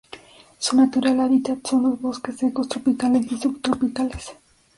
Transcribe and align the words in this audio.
Su 0.57 0.75
natural 0.75 1.19
hábitat 1.19 1.59
son 1.63 1.83
los 1.83 2.01
bosques 2.01 2.35
secos 2.37 2.67
tropicales 2.67 3.31
y 3.31 3.37
subtropicales. 3.37 4.31